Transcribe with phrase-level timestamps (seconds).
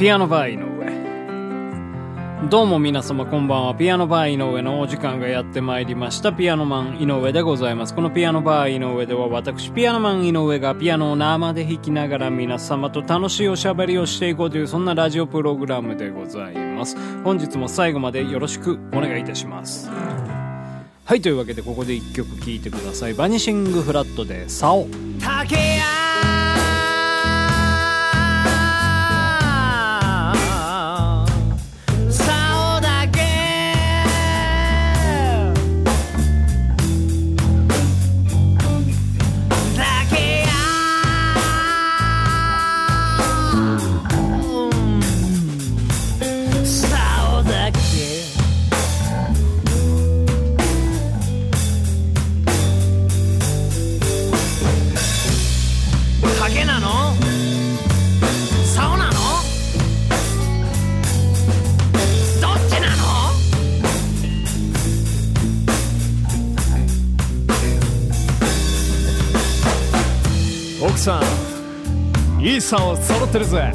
[0.00, 2.48] ピアノバー井上。
[2.48, 3.74] どうも皆様こんばんは。
[3.74, 6.32] ピアノバー井上のお時間がやってまいりました。
[6.32, 7.94] ピアノマン井上でございます。
[7.94, 16.96] このピアノバー井上では私ピアノマン井上がピアノを生で弾きながら皆様と楽しいおしゃべりをしていこうというそんなラジオプログラムでございます。
[17.22, 19.90] 本日も最後までよろしくお願いいたします。
[19.90, 23.12] はいというわけでここで1曲聴いてください。
[23.12, 24.88] バニシングフラットで「竿」
[25.20, 25.56] 竹
[71.00, 71.18] さ
[72.38, 73.72] んいいさんを揃ってるぜ。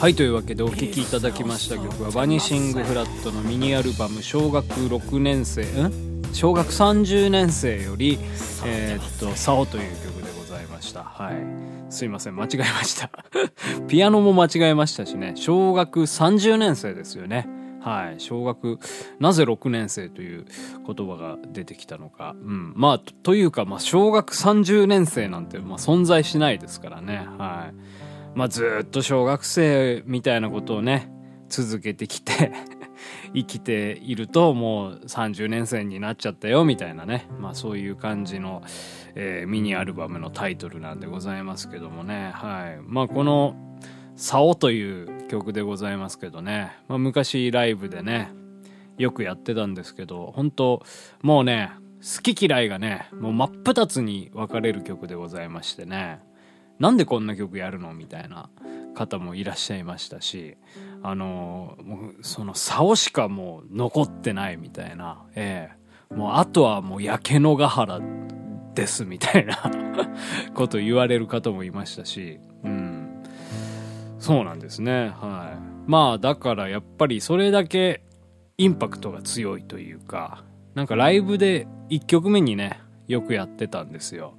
[0.00, 8.20] はいというわけでお聴きいただきました曲はバニシングフラットのミニアルバム小学6年生ん小学30年生より
[8.64, 10.37] えー、っと「竿」という曲でござい
[10.78, 13.10] ましたはいすいません、間違えました。
[13.88, 17.48] ピアノも間違えましたしね、小学30年生ですよね。
[17.80, 18.20] はい。
[18.20, 18.78] 小学、
[19.18, 20.44] なぜ6年生という
[20.86, 22.36] 言葉が出てきたのか。
[22.44, 22.74] うん。
[22.76, 27.26] まあ、というか、まあ、小学30年生なんて、まあ、存在しないですからね。
[27.38, 28.38] はい。
[28.38, 31.10] まあ、ずっと小学生みたいなことをね、
[31.48, 32.52] 続けてきて
[33.34, 37.26] 生きていると、もう30年生になっちゃったよ、みたいなね。
[37.38, 38.62] まあ、そういう感じの、
[39.14, 42.30] えー、ミニアルバムのタイトルなんでございますけどもね。
[42.34, 42.78] はい。
[42.82, 43.56] まあ、この、
[44.16, 46.76] 竿という曲でございますけどね。
[46.88, 48.32] まあ、昔ライブでね、
[48.98, 50.82] よくやってたんですけど、本当
[51.22, 56.20] もうね、好き嫌いがね、もう真っ二つに分かれる曲でございましてね。
[56.78, 57.92] なんでこんな曲やるの？
[57.92, 58.50] みたいな
[58.98, 60.56] 方もいらっしゃいましたし、
[61.02, 65.70] あのもうその竿しかもう残ってないみたいな、え
[66.10, 68.00] えもうあとはもう焼け野ヶ原
[68.74, 69.58] ですみたいな
[70.54, 73.22] こと言われる方もいましたし、うん。
[74.18, 75.10] そうなんですね。
[75.20, 75.90] はい。
[75.90, 78.02] まあだからやっぱりそれだけ
[78.56, 80.44] インパクトが強いというか、
[80.74, 84.34] なんかライブで1曲目にね、よくやってたんですよ。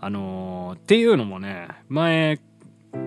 [0.00, 2.38] あのー、っていうのもね、前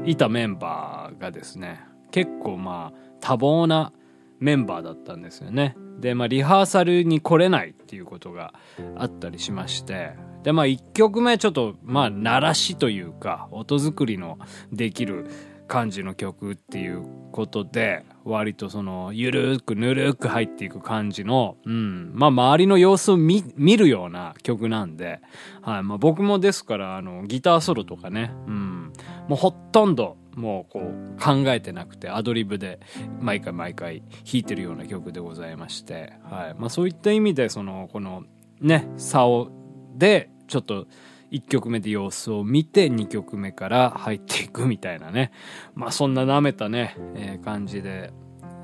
[0.05, 1.79] いたメンバーがですね、
[2.11, 3.93] 結構まあ多忙な
[4.39, 5.75] メンバーだったんですよね。
[5.99, 8.53] で、まあリハーサルに来れないっていうことが
[8.97, 14.39] あったりしまして、で、まあ1曲目ちょっと、まあ鳴らしというか、音作りの
[14.71, 15.27] できる
[15.71, 25.21] 感じの曲っていうことで、割とその、ゆるーくぬるく入っていく感じの、うん、まあ周りの様子を見、見るような曲なんで、
[25.61, 28.91] はい、まあ僕もですから、あの、ギターソロとかね、うん、
[29.29, 32.79] もうほとんど、もうこう考えてなくてアドリブで
[33.19, 36.55] 毎回毎回弾いてるような曲でございまして、はい。
[36.57, 38.23] まあ、そういった意味でそのこの
[38.61, 39.49] ね差を
[39.97, 40.87] でちょっと
[41.31, 45.31] 1曲目で様子を見て2曲目から入っていくみたいなね
[45.75, 48.11] まあそんな舐めたね、えー、感じで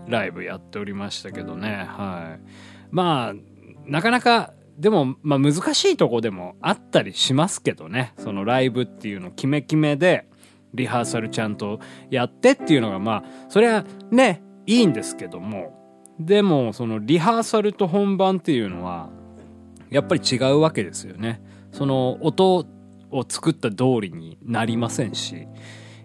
[0.08, 2.48] ライブやっておりましたけどねはい
[2.92, 3.34] まあ
[3.86, 8.14] なかなかでも、まあ難しいとこでもあったりしますけどね。
[8.20, 10.28] そのライブっていうの決め決めで、
[10.74, 11.80] リハーサルちゃんと
[12.12, 15.74] やってっていうのが、まあ、それはね、いいんですけども、
[16.20, 19.10] でも、そのリハーサルと本番っていうのは、
[19.90, 21.42] やっぱり違うわけですよね。
[21.72, 22.66] その音
[23.12, 25.48] を作った通りになりませんし、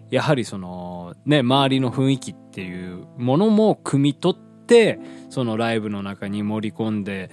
[0.09, 4.99] やはりそのね、周りの雰囲気っていうものも汲み取って、
[5.29, 7.31] そのライブの中に盛り込んで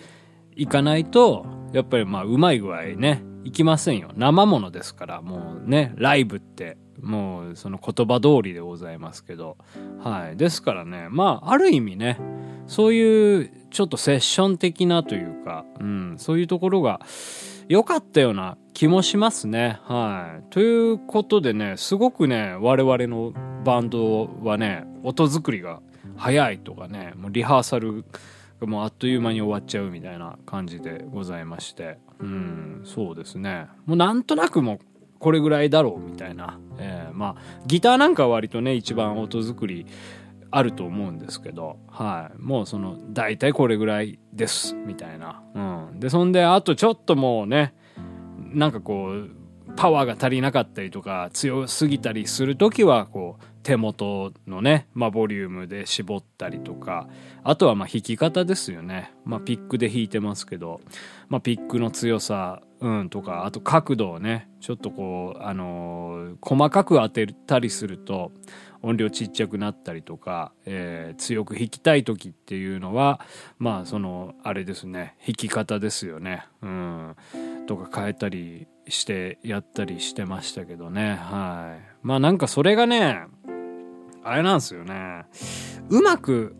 [0.57, 4.11] いかないと、やっぱりまあうまい具合ね、いきませんよ。
[4.17, 9.57] 生ものですから、もうね、ライブってもうその言葉通りでございますけど。
[10.03, 10.37] はい。
[10.37, 12.19] ですからね、まあある意味ね、
[12.67, 17.01] そういうちょっとセッション的なというか、うん、そういうところが
[17.71, 19.79] 良かったような気もしますね。
[19.85, 20.43] はい。
[20.51, 23.33] ということでね、すごくね、我々の
[23.65, 25.81] バンドはね、音作りが
[26.17, 28.05] 早いとかね、もうリハーサル
[28.61, 31.99] がもうあっという間に終わっちゃうみたいな感じでございまして。
[32.19, 33.69] うん、そうですね。
[33.87, 34.79] もうなんとなくもう
[35.21, 36.59] これぐらいだろうみたいな。
[36.81, 39.87] えー、まあ、ギターなんかは割とね、一番音作り
[40.51, 42.43] あると思うんですけど、はい。
[42.43, 45.43] もうその、大体これぐらいです、みたいな。
[45.55, 46.01] うん。
[46.01, 47.75] で、そんで、あとちょっともうね、
[48.53, 49.31] なんかこう、
[49.77, 57.09] パワーが足りなかったりとか、強すぎたりするときは、こう、手元のね、まあ、ボリュームで絞ったりとか、
[57.45, 59.13] あとはまあ弾き方ですよね。
[59.25, 60.81] まあ、ピックで弾いてますけど、
[61.29, 68.33] まあ、ピックの強さ、うん、とか、あと角度をね、ちょっとこう、あのー、細かく当てたりすると、
[68.83, 73.21] 音量ちっちゃくなったりとか、えー、強く弾きたい時っていうのは
[73.59, 76.47] まあそのあれですね弾き方ですよね。
[76.63, 77.17] うん。
[77.67, 81.17] とか変えたりしてやったりしてましたけどね。
[81.17, 81.97] はい。
[82.03, 83.21] まあなんかそれがね
[84.25, 85.27] あれなんですよね。
[85.91, 86.57] うまく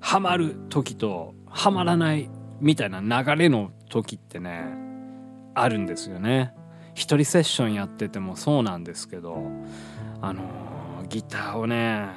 [0.00, 2.28] ハマる時とハマらない
[2.60, 4.84] みたいな流れの時ってね
[5.54, 6.54] あるんですよね
[6.94, 9.50] 一人セッションやっててもそうなんですけど
[10.20, 12.08] あのギターをね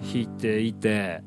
[0.00, 1.22] 弾いていて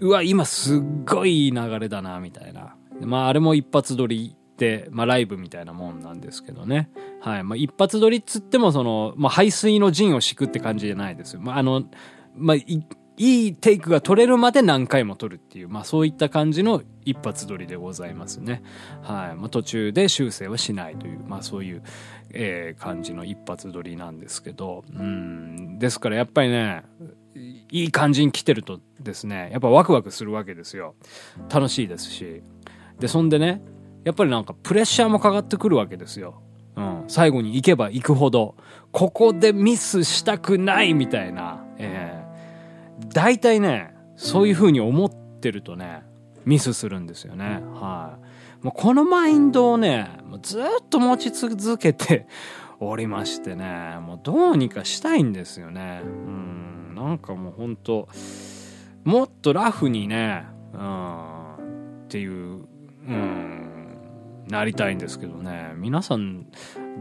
[0.00, 6.90] うわ今すっごいいい流れだなみたいなまああれも一発撮りで、まあ、ライブみたいなもんなんですけどね。
[7.22, 7.44] はい。
[7.44, 11.40] まあ、一発撮りっつっても、その、まあ、排水の陣を敷くって感じじゃないですよ。
[11.40, 11.84] まあ、あの、
[12.34, 12.56] まあ、
[13.18, 18.62] いいテイクが取れるまで何回も撮るっていう、まあ、そういった感じの一発撮りでございますね。
[19.02, 19.36] はい。
[19.36, 21.82] まあ、途中で修正はしないという、まあ、そういう、
[22.30, 25.78] えー、感じの一発撮りなんですけど、うん。
[25.78, 26.84] ですからやっぱりね、
[27.70, 30.94] いい感じに来てるとですね、やっぱワクワクするわけですよ。
[31.52, 32.42] 楽しいですし。
[32.98, 33.62] で、そんでね、
[34.04, 36.42] やっぱりなんかプレッシャーもかかってくるわけですよ。
[36.76, 37.04] うん。
[37.08, 38.56] 最後に行けば行くほど、
[38.92, 42.17] ここでミスしたくないみたいな、えー、
[43.12, 46.02] 大体ね、そういう風に思ってるとね、
[46.44, 47.62] ミスするんですよね。
[47.74, 48.18] は
[48.62, 48.64] い。
[48.64, 50.10] もうこのマインドをね、
[50.42, 52.26] ずっと持ち続けて
[52.80, 56.02] おりましてね、もうどうにかしたいんですよね。
[56.04, 58.08] うん、なんかもうほんと、
[59.04, 60.44] もっとラフにね、
[60.74, 61.54] うん、
[62.04, 62.64] っていう、
[63.06, 63.88] うん、
[64.48, 65.72] なりたいんですけどね。
[65.76, 66.46] 皆さん、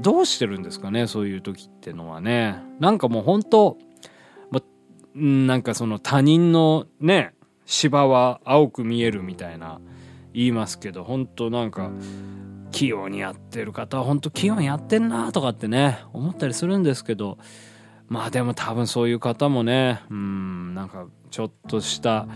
[0.02, 2.62] どうしてるんですかね、そういう時ってのはね。
[2.80, 3.87] なんかもうほんと、ま、
[5.18, 7.34] なんかその他人のね、
[7.66, 9.82] 芝は青く見えるみたいな
[10.34, 11.92] 言いますけど、本当なんか、
[12.72, 17.40] 器用にやってる方は本当器用にやってんなとかってね、思ったりするんですけど、
[18.08, 22.28] まあでも多分そういう方もね、うん、なんかちょっとした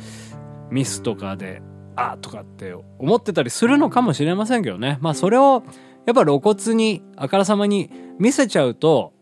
[0.71, 1.61] ミスとかで、
[1.95, 4.97] あとかって思ってたりするのかもしれませんけどね。
[5.01, 5.63] まあそれを
[6.05, 9.13] やっぱ露骨にあからさまに見せちゃうと、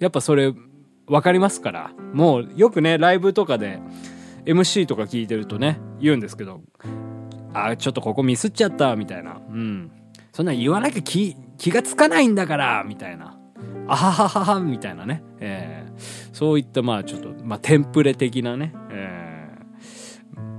[0.00, 0.52] やっぱそれ
[1.06, 1.90] 分かりますから。
[2.12, 3.80] もうよくね、ライブとかで
[4.44, 6.60] MC とか聞いてるとね、言うんですけど、
[7.52, 9.40] あ、ちょっとここミスっちゃった、みたいな。
[9.48, 9.90] うん。
[10.32, 13.38] そんな言わなきゃ気、気がつかないんだから、みたいな。
[13.86, 15.22] あはははは、みたいなね。
[15.40, 19.48] えー、そういった、まあちょっと、まあテンプレ的なね、え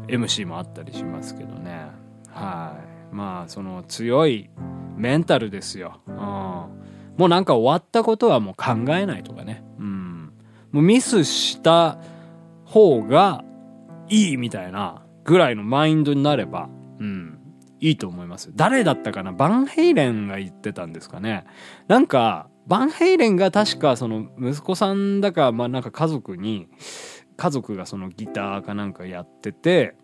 [0.07, 1.87] ー、MC もあったりしますけどね。
[2.29, 2.77] は
[3.11, 3.15] い。
[3.15, 4.49] まあ、その強い
[4.97, 6.01] メンタルですよ。
[6.07, 6.15] うん。
[6.15, 9.63] もうなんか終わったことはもう考えないとかね。
[10.75, 11.97] もうミスした
[12.65, 13.45] 方が
[14.09, 16.67] いいみたいなぐらいのマインドになれば、
[16.99, 17.39] うん、
[17.79, 18.51] いいと思います。
[18.53, 19.31] 誰だったかな？
[19.31, 21.45] バンヘイレンが言ってたんですかね？
[21.87, 26.67] なんか、バンヘイレンが確かその息子さんだか、まあなんか家族に、
[27.37, 29.95] 家族がそのギターかなんかやってて、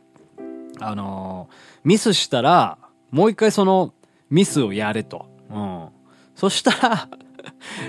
[0.79, 2.77] あのー、ミスしたら、
[3.09, 3.93] もう一回その
[4.29, 5.25] ミスをやれと。
[5.49, 5.89] うん。
[6.33, 7.09] そしたら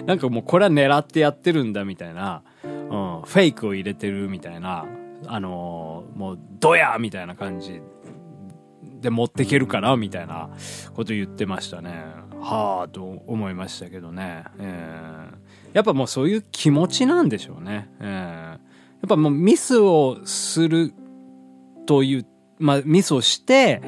[0.04, 2.42] なんかもうこれは狙ってやってるんだみたいな、
[2.90, 4.86] うん、フェイクを入れてるみたいな、
[5.26, 7.80] あのー、もう、ドヤみたいな感じ
[9.00, 10.50] で持ってけるかなみたいな
[10.94, 12.04] こと言ってましたね。
[12.40, 14.44] はあ、と思いましたけどね。
[14.58, 17.90] えー、やっぱもうそういう気持ちなんでしょうね。
[18.00, 18.58] えー、や
[19.06, 20.92] っぱもうミスをする
[21.86, 22.26] という、
[22.58, 23.82] まあミスをして、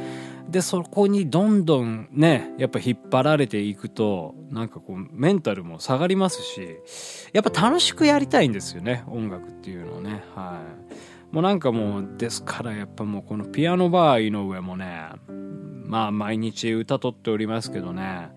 [0.55, 6.79] で、そこにどんどんね、やっぱ引っ張られていくと、なんかこう、メンタルも下がりますし、
[7.33, 10.23] やっぱ楽しくやりたいんですよね、音楽っていうのをね。
[10.33, 10.61] は
[11.33, 11.35] い。
[11.35, 15.09] もうなんかもう、ですからやっぱもうこのピアノバー井上もね、
[15.87, 18.29] まあ毎日歌取っておりますけどね、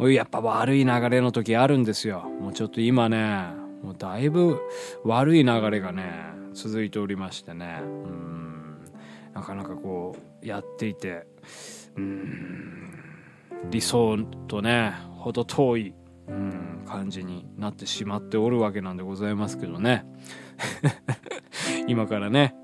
[0.00, 2.22] やっぱ悪い流れの時あるんですよ。
[2.40, 3.44] もうちょっと今ね、
[3.82, 4.58] もうだいぶ
[5.04, 6.14] 悪い流れがね、
[6.54, 8.37] 続いておりましてね、うん、
[9.38, 11.24] なかなかこう、やっていて、
[11.96, 12.90] うん、
[13.70, 14.18] 理想
[14.48, 15.94] とね、ほど遠い、
[16.26, 20.04] うん、感じになってしまっておるわけなんでございますけどね。
[21.86, 22.54] 今からね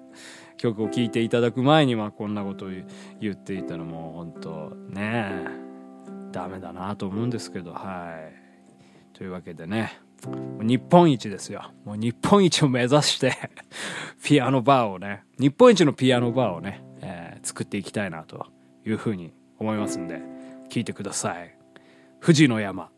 [0.57, 2.69] 曲を聴いていただく前にはこんなことを
[3.21, 5.47] 言っていたらも本当ね
[6.33, 8.11] ダメだなと思うんですけどは
[9.12, 10.00] いというわけでね
[10.61, 11.73] 日本一ですよ。
[11.85, 13.35] もう日本一を目指して
[14.25, 18.47] ピアノバーをね、日本一のピアノバーをね、えー、作っていきたいなと
[18.87, 20.23] いうふうに思いますんで、
[20.71, 21.57] 聞いてください。
[22.21, 22.94] 富士の山。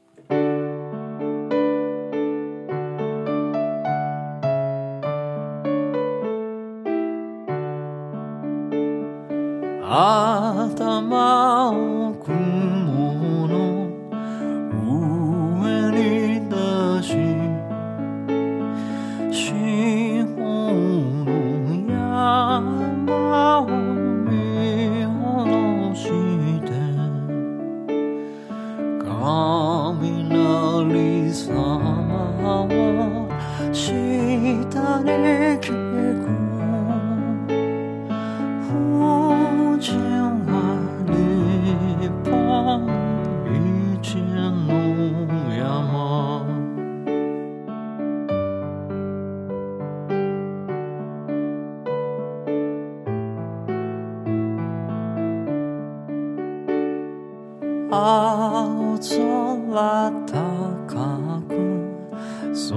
[62.56, 62.72] そ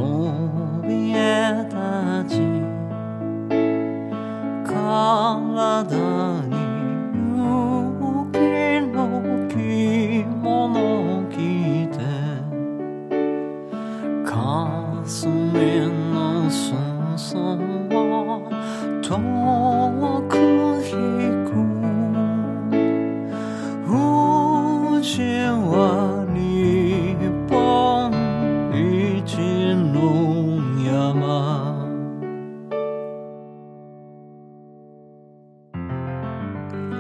[0.84, 2.38] びえ立ち
[4.68, 4.68] 体
[6.48, 6.52] に
[7.38, 8.36] 勇気
[8.92, 8.98] の
[9.48, 9.54] 着
[10.28, 10.76] 物
[11.20, 11.98] を着て
[14.26, 16.68] 霞の裾
[17.90, 18.52] を
[19.02, 19.08] 遠
[20.28, 20.36] く
[20.84, 20.92] 引
[21.46, 21.48] く。
[23.88, 25.22] 富士
[25.72, 25.99] は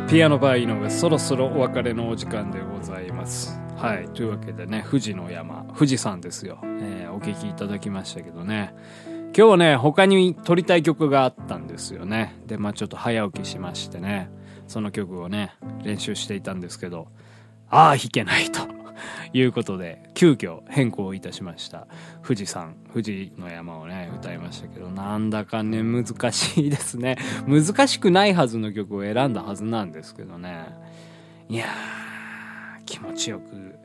[0.09, 3.61] ピアノバー井上そろそろお別れのお時間でございます。
[3.77, 4.09] はい。
[4.09, 8.73] というわけでね富士の山富士山ですよ、えーお聴きいただきましたけどね。
[9.05, 12.35] 今日はね他に撮りたい曲があったんですよね。
[12.47, 14.31] でまあちょっと早起きしましてね。
[14.67, 17.07] その曲をね練習していたんですけど
[17.69, 18.78] ああ弾けないと。
[19.33, 21.87] いうことで急遽変更いたしました。
[22.23, 27.17] 富士山富士の山をね歌いましたけどなんだかね難しいですね。
[27.47, 30.67] 難しくないはずの曲を選んだはずなんですけどね。
[31.47, 33.75] いやー気持ちよく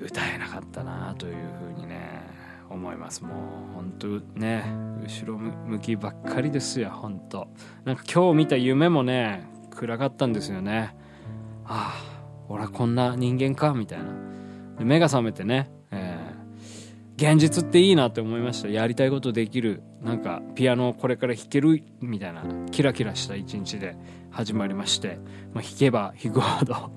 [0.00, 1.34] 歌えなかったなという
[1.74, 2.22] ふうにね
[2.68, 3.22] 思います。
[3.22, 3.28] も
[3.70, 4.06] う本当
[4.38, 4.64] ね
[5.02, 7.48] 後ろ向きばっかりですよ本当
[7.84, 10.96] なんか今日見た夢もね暗かったんですよね。
[11.64, 12.15] ああ
[12.48, 14.04] 俺はこんな人間かみたいな。
[14.84, 16.36] 目が覚めてね、えー
[17.18, 18.68] 現実っていいなって思いました。
[18.68, 22.42] やりたいことできるなんかピアノをこれから弾けるみたいな。
[22.70, 23.96] キラキラした一日で
[24.30, 25.18] 始まりまして、
[25.54, 26.90] まあ、弾けば弾くほど。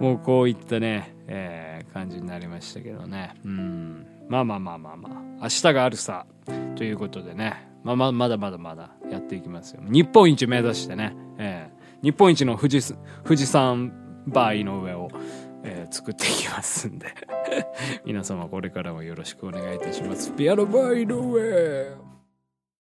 [0.00, 3.34] もうこういったね、えー感じになりましたけどね。
[3.44, 4.06] うん。
[4.28, 5.42] まあまあまあまあまあ。
[5.42, 6.26] 明日があるさ
[6.76, 9.82] ということでね、まあ、まあまだまだまだやっていきますよ。
[9.84, 11.14] 日本一目指してね、
[12.02, 12.94] 日本一の富士
[13.24, 13.92] 富士山
[14.26, 15.08] バーの上を、
[15.64, 17.08] えー作っていきますんで。
[18.06, 20.32] 皆様これからもよろしくお願いいたします。
[20.32, 22.11] ピアノバー井上